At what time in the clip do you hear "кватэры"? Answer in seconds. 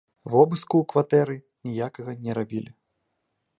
0.93-1.35